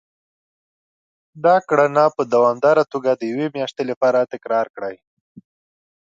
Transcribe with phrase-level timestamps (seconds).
[1.43, 4.95] دا کړنه په دوامداره توګه د يوې مياشتې لپاره تکرار کړئ.